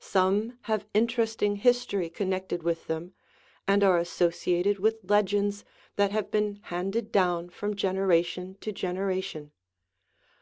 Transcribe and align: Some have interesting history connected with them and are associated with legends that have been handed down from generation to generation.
Some 0.00 0.56
have 0.62 0.86
interesting 0.94 1.56
history 1.56 2.08
connected 2.08 2.62
with 2.62 2.86
them 2.86 3.12
and 3.68 3.84
are 3.84 3.98
associated 3.98 4.78
with 4.78 4.96
legends 5.04 5.62
that 5.96 6.10
have 6.10 6.30
been 6.30 6.60
handed 6.62 7.12
down 7.12 7.50
from 7.50 7.76
generation 7.76 8.56
to 8.62 8.72
generation. 8.72 9.50